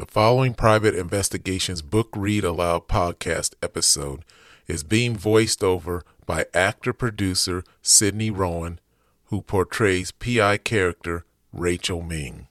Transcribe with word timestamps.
The 0.00 0.06
following 0.06 0.54
Private 0.54 0.94
Investigations 0.94 1.82
Book 1.82 2.08
Read 2.16 2.42
Aloud 2.42 2.88
podcast 2.88 3.52
episode 3.62 4.24
is 4.66 4.82
being 4.82 5.14
voiced 5.14 5.62
over 5.62 6.04
by 6.24 6.46
actor 6.54 6.94
producer 6.94 7.64
Sidney 7.82 8.30
Rowan, 8.30 8.80
who 9.24 9.42
portrays 9.42 10.10
PI 10.10 10.56
character 10.56 11.26
Rachel 11.52 12.00
Ming. 12.00 12.48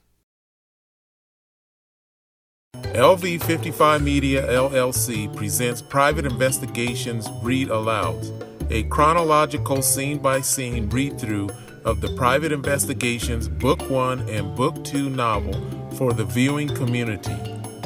LV55 2.76 4.00
Media 4.00 4.46
LLC 4.46 5.34
presents 5.34 5.82
Private 5.82 6.26
Investigations 6.26 7.28
Read 7.42 7.68
Aloud, 7.68 8.24
a 8.70 8.84
chronological 8.84 9.82
scene 9.82 10.18
by 10.18 10.40
scene 10.40 10.88
read 10.88 11.18
through 11.18 11.50
of 11.84 12.00
the 12.00 12.14
Private 12.14 12.52
Investigations 12.52 13.48
Book 13.48 13.90
1 13.90 14.28
and 14.28 14.54
Book 14.54 14.84
2 14.84 15.10
novel 15.10 15.79
for 15.96 16.12
the 16.12 16.24
viewing 16.24 16.68
community. 16.68 17.36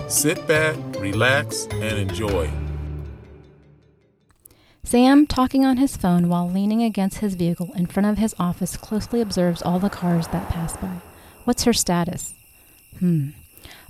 Sit 0.08 0.46
back, 0.46 0.76
relax, 0.98 1.66
and 1.72 1.98
enjoy. 1.98 2.50
Sam, 4.82 5.26
talking 5.26 5.64
on 5.64 5.78
his 5.78 5.96
phone 5.96 6.28
while 6.28 6.48
leaning 6.48 6.82
against 6.82 7.18
his 7.18 7.34
vehicle 7.34 7.72
in 7.74 7.86
front 7.86 8.06
of 8.06 8.18
his 8.18 8.34
office, 8.38 8.76
closely 8.76 9.20
observes 9.20 9.62
all 9.62 9.78
the 9.78 9.88
cars 9.88 10.28
that 10.28 10.50
pass 10.50 10.76
by. 10.76 11.00
What's 11.44 11.64
her 11.64 11.72
status? 11.72 12.34
Hmm. 12.98 13.30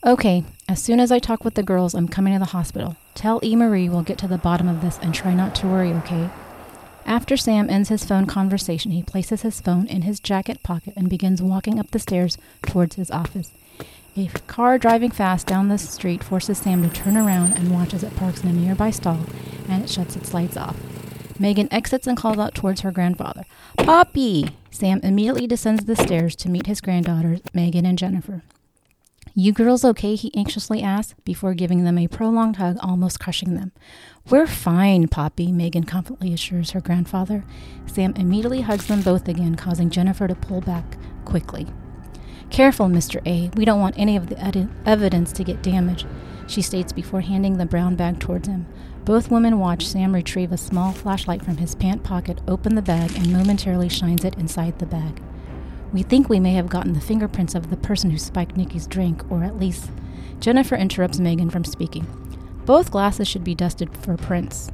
Okay, 0.06 0.44
as 0.68 0.82
soon 0.82 1.00
as 1.00 1.10
I 1.10 1.18
talk 1.18 1.44
with 1.44 1.54
the 1.54 1.62
girls, 1.62 1.94
I'm 1.94 2.08
coming 2.08 2.32
to 2.32 2.38
the 2.38 2.46
hospital. 2.46 2.96
Tell 3.14 3.40
E. 3.42 3.56
Marie 3.56 3.88
we'll 3.88 4.02
get 4.02 4.18
to 4.18 4.28
the 4.28 4.38
bottom 4.38 4.68
of 4.68 4.82
this 4.82 4.98
and 5.02 5.12
try 5.12 5.34
not 5.34 5.54
to 5.56 5.66
worry, 5.66 5.92
okay? 5.92 6.30
After 7.06 7.36
Sam 7.36 7.68
ends 7.68 7.90
his 7.90 8.04
phone 8.04 8.26
conversation, 8.26 8.92
he 8.92 9.02
places 9.02 9.42
his 9.42 9.60
phone 9.60 9.86
in 9.86 10.02
his 10.02 10.20
jacket 10.20 10.62
pocket 10.62 10.94
and 10.96 11.10
begins 11.10 11.42
walking 11.42 11.78
up 11.78 11.90
the 11.90 11.98
stairs 11.98 12.38
towards 12.62 12.96
his 12.96 13.10
office. 13.10 13.50
A 14.16 14.28
car 14.46 14.78
driving 14.78 15.10
fast 15.10 15.48
down 15.48 15.68
the 15.68 15.78
street 15.78 16.22
forces 16.22 16.58
Sam 16.58 16.82
to 16.82 16.88
turn 16.88 17.16
around 17.16 17.54
and 17.54 17.72
watch 17.72 17.92
as 17.92 18.04
it 18.04 18.14
parks 18.14 18.44
in 18.44 18.48
a 18.48 18.52
nearby 18.52 18.90
stall 18.90 19.26
and 19.68 19.82
it 19.82 19.90
shuts 19.90 20.14
its 20.14 20.32
lights 20.32 20.56
off. 20.56 20.76
Megan 21.40 21.72
exits 21.72 22.06
and 22.06 22.16
calls 22.16 22.38
out 22.38 22.54
towards 22.54 22.82
her 22.82 22.92
grandfather. 22.92 23.42
Poppy! 23.76 24.50
Sam 24.70 25.00
immediately 25.02 25.48
descends 25.48 25.84
the 25.84 25.96
stairs 25.96 26.36
to 26.36 26.48
meet 26.48 26.66
his 26.66 26.80
granddaughters, 26.80 27.40
Megan 27.52 27.84
and 27.84 27.98
Jennifer. 27.98 28.42
You 29.34 29.52
girls 29.52 29.84
okay? 29.84 30.14
he 30.14 30.32
anxiously 30.36 30.80
asks, 30.80 31.18
before 31.24 31.54
giving 31.54 31.82
them 31.82 31.98
a 31.98 32.06
prolonged 32.06 32.56
hug, 32.56 32.76
almost 32.80 33.18
crushing 33.18 33.54
them. 33.56 33.72
We're 34.30 34.46
fine, 34.46 35.08
Poppy, 35.08 35.50
Megan 35.50 35.84
confidently 35.84 36.32
assures 36.32 36.70
her 36.70 36.80
grandfather. 36.80 37.44
Sam 37.86 38.14
immediately 38.14 38.60
hugs 38.60 38.86
them 38.86 39.02
both 39.02 39.26
again, 39.26 39.56
causing 39.56 39.90
Jennifer 39.90 40.28
to 40.28 40.36
pull 40.36 40.60
back 40.60 40.96
quickly. 41.24 41.66
Careful, 42.50 42.86
Mr. 42.86 43.20
A. 43.26 43.50
We 43.56 43.64
don't 43.64 43.80
want 43.80 43.98
any 43.98 44.16
of 44.16 44.28
the 44.28 44.38
ed- 44.42 44.68
evidence 44.86 45.32
to 45.32 45.44
get 45.44 45.62
damaged, 45.62 46.06
she 46.46 46.62
states 46.62 46.92
before 46.92 47.20
handing 47.20 47.56
the 47.58 47.66
brown 47.66 47.96
bag 47.96 48.20
towards 48.20 48.46
him. 48.48 48.66
Both 49.04 49.30
women 49.30 49.58
watch 49.58 49.86
Sam 49.86 50.14
retrieve 50.14 50.52
a 50.52 50.56
small 50.56 50.92
flashlight 50.92 51.44
from 51.44 51.58
his 51.58 51.74
pant 51.74 52.02
pocket, 52.04 52.40
open 52.48 52.74
the 52.74 52.82
bag, 52.82 53.14
and 53.16 53.32
momentarily 53.32 53.88
shines 53.88 54.24
it 54.24 54.38
inside 54.38 54.78
the 54.78 54.86
bag. 54.86 55.20
We 55.92 56.02
think 56.02 56.28
we 56.28 56.40
may 56.40 56.54
have 56.54 56.68
gotten 56.68 56.92
the 56.92 57.00
fingerprints 57.00 57.54
of 57.54 57.70
the 57.70 57.76
person 57.76 58.10
who 58.10 58.18
spiked 58.18 58.56
Nikki's 58.56 58.86
drink, 58.86 59.22
or 59.30 59.44
at 59.44 59.58
least. 59.58 59.90
Jennifer 60.40 60.74
interrupts 60.74 61.20
Megan 61.20 61.50
from 61.50 61.64
speaking. 61.64 62.06
Both 62.64 62.90
glasses 62.90 63.28
should 63.28 63.44
be 63.44 63.54
dusted 63.54 63.96
for 63.98 64.16
prints. 64.16 64.70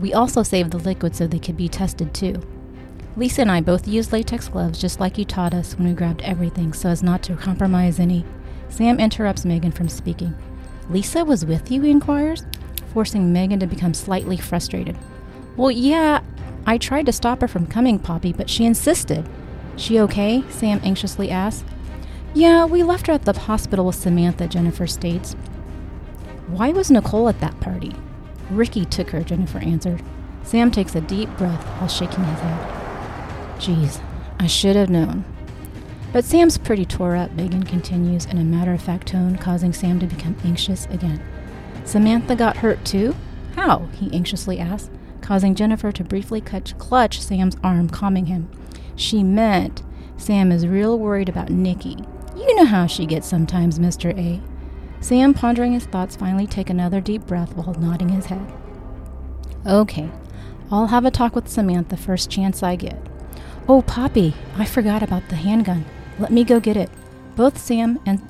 We 0.00 0.12
also 0.12 0.42
saved 0.42 0.72
the 0.72 0.78
liquid 0.78 1.14
so 1.14 1.26
they 1.26 1.38
could 1.38 1.56
be 1.56 1.68
tested 1.68 2.12
too. 2.12 2.42
Lisa 3.18 3.40
and 3.40 3.50
I 3.50 3.60
both 3.60 3.88
used 3.88 4.12
latex 4.12 4.46
gloves 4.46 4.80
just 4.80 5.00
like 5.00 5.18
you 5.18 5.24
taught 5.24 5.52
us 5.52 5.74
when 5.74 5.88
we 5.88 5.92
grabbed 5.92 6.22
everything 6.22 6.72
so 6.72 6.88
as 6.88 7.02
not 7.02 7.20
to 7.24 7.34
compromise 7.34 7.98
any. 7.98 8.24
Sam 8.68 9.00
interrupts 9.00 9.44
Megan 9.44 9.72
from 9.72 9.88
speaking. 9.88 10.36
Lisa 10.88 11.24
was 11.24 11.44
with 11.44 11.68
you, 11.68 11.82
he 11.82 11.90
inquires, 11.90 12.44
forcing 12.94 13.32
Megan 13.32 13.58
to 13.58 13.66
become 13.66 13.92
slightly 13.92 14.36
frustrated. 14.36 14.96
Well, 15.56 15.72
yeah, 15.72 16.22
I 16.64 16.78
tried 16.78 17.06
to 17.06 17.12
stop 17.12 17.40
her 17.40 17.48
from 17.48 17.66
coming, 17.66 17.98
Poppy, 17.98 18.32
but 18.32 18.48
she 18.48 18.64
insisted. 18.64 19.28
She 19.74 19.98
okay? 19.98 20.44
Sam 20.48 20.80
anxiously 20.84 21.28
asks. 21.28 21.64
Yeah, 22.34 22.66
we 22.66 22.84
left 22.84 23.08
her 23.08 23.14
at 23.14 23.24
the 23.24 23.36
hospital 23.36 23.86
with 23.86 23.96
Samantha, 23.96 24.46
Jennifer 24.46 24.86
states. 24.86 25.32
Why 26.46 26.70
was 26.70 26.88
Nicole 26.88 27.28
at 27.28 27.40
that 27.40 27.58
party? 27.58 27.96
Ricky 28.48 28.84
took 28.84 29.10
her, 29.10 29.24
Jennifer 29.24 29.58
answered. 29.58 30.04
Sam 30.44 30.70
takes 30.70 30.94
a 30.94 31.00
deep 31.00 31.28
breath 31.36 31.64
while 31.80 31.88
shaking 31.88 32.22
his 32.22 32.38
head. 32.38 32.77
Geez, 33.58 34.00
I 34.38 34.46
should 34.46 34.76
have 34.76 34.90
known. 34.90 35.24
But 36.12 36.24
Sam's 36.24 36.58
pretty 36.58 36.84
tore 36.84 37.16
up, 37.16 37.32
Megan 37.32 37.64
continues 37.64 38.24
in 38.24 38.38
a 38.38 38.44
matter 38.44 38.72
of 38.72 38.80
fact 38.80 39.08
tone, 39.08 39.36
causing 39.36 39.72
Sam 39.72 39.98
to 40.00 40.06
become 40.06 40.36
anxious 40.44 40.86
again. 40.86 41.22
Samantha 41.84 42.34
got 42.36 42.58
hurt 42.58 42.84
too? 42.84 43.14
How? 43.56 43.88
he 43.94 44.14
anxiously 44.14 44.58
asks, 44.58 44.90
causing 45.20 45.54
Jennifer 45.54 45.92
to 45.92 46.04
briefly 46.04 46.40
clutch 46.40 47.20
Sam's 47.20 47.56
arm, 47.62 47.88
calming 47.88 48.26
him. 48.26 48.48
She 48.96 49.22
meant 49.22 49.82
Sam 50.16 50.50
is 50.50 50.66
real 50.66 50.98
worried 50.98 51.28
about 51.28 51.50
Nikki. 51.50 51.96
You 52.36 52.54
know 52.56 52.64
how 52.64 52.86
she 52.86 53.06
gets 53.06 53.26
sometimes, 53.26 53.78
Mr. 53.78 54.16
A. 54.16 54.40
Sam, 55.00 55.34
pondering 55.34 55.72
his 55.72 55.86
thoughts, 55.86 56.16
finally 56.16 56.46
take 56.46 56.70
another 56.70 57.00
deep 57.00 57.26
breath 57.26 57.56
while 57.56 57.74
nodding 57.74 58.08
his 58.08 58.26
head. 58.26 58.52
Okay, 59.66 60.10
I'll 60.70 60.86
have 60.88 61.04
a 61.04 61.10
talk 61.10 61.34
with 61.34 61.48
Samantha 61.48 61.96
first 61.96 62.30
chance 62.30 62.62
I 62.62 62.76
get. 62.76 63.07
Oh, 63.70 63.82
Poppy, 63.82 64.34
I 64.56 64.64
forgot 64.64 65.02
about 65.02 65.28
the 65.28 65.36
handgun. 65.36 65.84
Let 66.18 66.32
me 66.32 66.42
go 66.42 66.58
get 66.58 66.76
it. 66.76 66.88
Both 67.36 67.58
Sam 67.58 68.00
and 68.06 68.26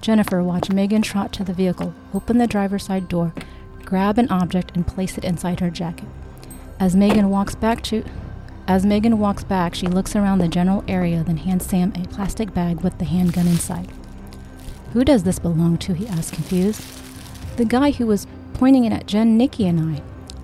Jennifer 0.00 0.42
watch 0.42 0.70
Megan 0.70 1.02
trot 1.02 1.32
to 1.34 1.44
the 1.44 1.52
vehicle, 1.52 1.94
open 2.12 2.38
the 2.38 2.48
driver's 2.48 2.84
side 2.84 3.08
door, 3.08 3.32
grab 3.84 4.18
an 4.18 4.28
object, 4.30 4.72
and 4.74 4.86
place 4.86 5.16
it 5.16 5.24
inside 5.24 5.60
her 5.60 5.70
jacket. 5.70 6.08
As 6.80 6.96
Megan 6.96 7.30
walks 7.30 7.54
back 7.54 7.82
to 7.84 8.04
as 8.70 8.86
Megan 8.86 9.18
walks 9.18 9.42
back, 9.42 9.74
she 9.74 9.88
looks 9.88 10.14
around 10.14 10.38
the 10.38 10.46
general 10.46 10.84
area, 10.86 11.24
then 11.24 11.38
hands 11.38 11.66
Sam 11.66 11.92
a 11.96 12.06
plastic 12.06 12.54
bag 12.54 12.82
with 12.82 12.98
the 12.98 13.04
handgun 13.04 13.48
inside. 13.48 13.88
Who 14.92 15.04
does 15.04 15.24
this 15.24 15.40
belong 15.40 15.78
to? 15.78 15.92
he 15.92 16.06
asks, 16.06 16.30
confused. 16.30 16.80
The 17.56 17.64
guy 17.64 17.90
who 17.90 18.06
was 18.06 18.28
pointing 18.54 18.84
it 18.84 18.92
at 18.92 19.06
Jen, 19.06 19.36
Nikki, 19.36 19.66
and 19.66 19.96
I. 19.96 20.02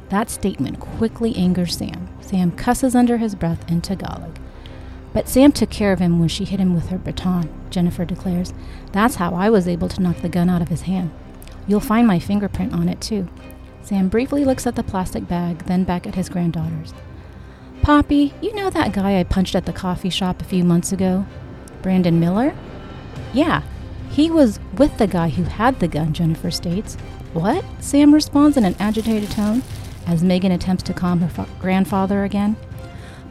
That 0.08 0.30
statement 0.30 0.78
quickly 0.78 1.34
angers 1.36 1.76
Sam. 1.76 2.08
Sam 2.20 2.52
cusses 2.52 2.94
under 2.94 3.16
his 3.16 3.34
breath 3.34 3.68
in 3.70 3.80
Tagalog. 3.80 4.38
But 5.12 5.28
Sam 5.28 5.50
took 5.50 5.70
care 5.70 5.92
of 5.92 5.98
him 5.98 6.18
when 6.18 6.28
she 6.28 6.44
hit 6.44 6.60
him 6.60 6.74
with 6.74 6.90
her 6.90 6.98
baton, 6.98 7.48
Jennifer 7.70 8.04
declares. 8.04 8.52
That's 8.92 9.16
how 9.16 9.34
I 9.34 9.50
was 9.50 9.66
able 9.66 9.88
to 9.88 10.02
knock 10.02 10.18
the 10.18 10.28
gun 10.28 10.50
out 10.50 10.62
of 10.62 10.68
his 10.68 10.82
hand. 10.82 11.10
You'll 11.66 11.80
find 11.80 12.06
my 12.06 12.18
fingerprint 12.18 12.72
on 12.72 12.88
it, 12.88 13.00
too. 13.00 13.26
Sam 13.82 14.08
briefly 14.08 14.44
looks 14.44 14.66
at 14.66 14.76
the 14.76 14.82
plastic 14.82 15.26
bag, 15.26 15.64
then 15.66 15.84
back 15.84 16.06
at 16.06 16.14
his 16.14 16.28
granddaughters. 16.28 16.92
Poppy, 17.82 18.34
you 18.40 18.54
know 18.54 18.70
that 18.70 18.92
guy 18.92 19.18
I 19.18 19.24
punched 19.24 19.54
at 19.54 19.64
the 19.64 19.72
coffee 19.72 20.10
shop 20.10 20.40
a 20.40 20.44
few 20.44 20.64
months 20.64 20.92
ago? 20.92 21.24
Brandon 21.82 22.20
Miller? 22.20 22.54
Yeah, 23.32 23.62
he 24.10 24.30
was 24.30 24.60
with 24.76 24.98
the 24.98 25.06
guy 25.06 25.30
who 25.30 25.44
had 25.44 25.80
the 25.80 25.88
gun, 25.88 26.12
Jennifer 26.12 26.50
states. 26.50 26.96
What? 27.32 27.64
Sam 27.80 28.14
responds 28.14 28.56
in 28.56 28.64
an 28.64 28.76
agitated 28.78 29.30
tone 29.30 29.62
as 30.06 30.22
Megan 30.22 30.52
attempts 30.52 30.82
to 30.84 30.94
calm 30.94 31.20
her 31.20 31.28
fa- 31.28 31.48
grandfather 31.60 32.24
again. 32.24 32.56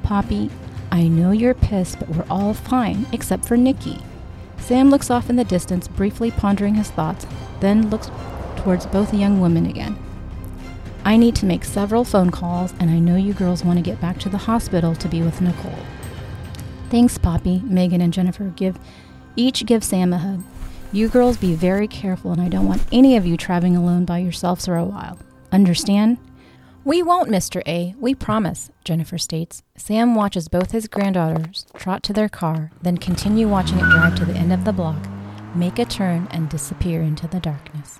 Poppy, 0.03 0.49
I 0.91 1.07
know 1.07 1.31
you're 1.31 1.53
pissed, 1.53 1.99
but 1.99 2.09
we're 2.09 2.25
all 2.29 2.53
fine, 2.53 3.05
except 3.11 3.45
for 3.45 3.57
Nikki. 3.57 4.01
Sam 4.57 4.89
looks 4.89 5.09
off 5.09 5.29
in 5.29 5.35
the 5.35 5.43
distance, 5.43 5.87
briefly 5.87 6.31
pondering 6.31 6.75
his 6.75 6.91
thoughts, 6.91 7.25
then 7.59 7.89
looks 7.89 8.09
towards 8.57 8.85
both 8.85 9.13
young 9.13 9.39
women 9.39 9.65
again. 9.65 9.97
I 11.03 11.17
need 11.17 11.35
to 11.35 11.45
make 11.45 11.63
several 11.63 12.03
phone 12.03 12.31
calls, 12.31 12.73
and 12.79 12.89
I 12.89 12.97
know 12.97 13.15
you 13.15 13.33
girls 13.33 13.63
want 13.63 13.77
to 13.77 13.83
get 13.83 14.01
back 14.01 14.17
to 14.19 14.29
the 14.29 14.37
hospital 14.39 14.95
to 14.95 15.07
be 15.07 15.21
with 15.21 15.39
Nicole. 15.39 15.85
Thanks, 16.89 17.17
Poppy. 17.17 17.61
Megan 17.65 18.01
and 18.01 18.11
Jennifer 18.13 18.45
give 18.55 18.79
each 19.35 19.65
give 19.65 19.83
Sam 19.83 20.13
a 20.13 20.17
hug. 20.17 20.43
You 20.91 21.09
girls 21.09 21.37
be 21.37 21.53
very 21.53 21.87
careful, 21.87 22.31
and 22.31 22.41
I 22.41 22.47
don't 22.47 22.67
want 22.67 22.85
any 22.91 23.17
of 23.17 23.25
you 23.25 23.37
traveling 23.37 23.75
alone 23.75 24.05
by 24.05 24.19
yourselves 24.19 24.65
for 24.65 24.77
a 24.77 24.83
while. 24.85 25.19
Understand? 25.51 26.17
We 26.85 27.01
won't, 27.01 27.31
Mr. 27.31 27.63
A. 27.65 27.95
We 27.99 28.13
promise, 28.13 28.69
Jennifer 28.83 29.17
states. 29.17 29.63
Sam 29.75 30.13
watches 30.13 30.47
both 30.47 30.69
his 30.69 30.87
granddaughters 30.87 31.65
trot 31.75 32.03
to 32.03 32.13
their 32.13 32.29
car, 32.29 32.69
then 32.79 32.99
continue 32.99 33.47
watching 33.47 33.79
it 33.79 33.89
drive 33.89 34.13
to 34.17 34.25
the 34.25 34.35
end 34.35 34.53
of 34.53 34.65
the 34.65 34.71
block, 34.71 35.03
make 35.55 35.79
a 35.79 35.85
turn, 35.85 36.27
and 36.29 36.47
disappear 36.47 37.01
into 37.01 37.27
the 37.27 37.39
darkness. 37.39 37.99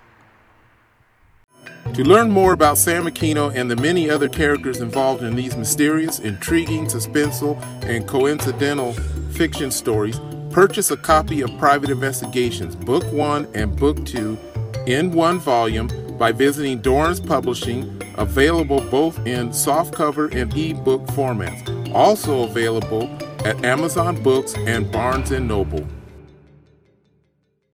To 1.96 2.04
learn 2.04 2.30
more 2.30 2.54
about 2.54 2.78
Sam 2.78 3.06
Aquino 3.06 3.52
and 3.56 3.72
the 3.72 3.76
many 3.76 4.08
other 4.08 4.30
characters 4.30 4.82
involved 4.82 5.24
in 5.24 5.36
these 5.36 5.58
mysterious, 5.58 6.20
intriguing, 6.20 6.86
suspenseful, 6.86 7.60
and 7.86 8.08
coincidental 8.08 8.94
fiction 9.32 9.72
stories, 9.72 10.20
purchase 10.52 10.92
a 10.92 10.98
copy 10.98 11.42
of 11.42 11.50
Private 11.58 11.90
Investigations, 11.90 12.76
Book 12.76 13.04
1 13.12 13.48
and 13.56 13.76
Book 13.76 14.06
2, 14.06 14.38
in 14.86 15.12
one 15.12 15.40
volume 15.40 15.90
by 16.20 16.32
visiting 16.32 16.82
Dorrance 16.82 17.20
Publishing 17.20 17.95
available 18.18 18.82
both 18.90 19.18
in 19.26 19.50
softcover 19.50 20.34
and 20.34 20.54
ebook 20.58 21.02
formats. 21.08 21.94
Also 21.94 22.44
available 22.44 23.10
at 23.46 23.64
Amazon 23.64 24.22
Books 24.24 24.56
and 24.56 24.92
Barnes 24.92 25.32
& 25.32 25.40
Noble. 25.40 25.86